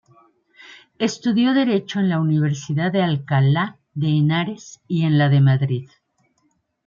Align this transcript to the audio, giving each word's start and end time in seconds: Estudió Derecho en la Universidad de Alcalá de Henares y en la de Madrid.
Estudió 0.97 1.53
Derecho 1.53 1.99
en 1.99 2.09
la 2.09 2.19
Universidad 2.19 2.91
de 2.91 3.03
Alcalá 3.03 3.77
de 3.93 4.07
Henares 4.07 4.81
y 4.87 5.03
en 5.03 5.19
la 5.19 5.29
de 5.29 5.41
Madrid. 5.41 5.91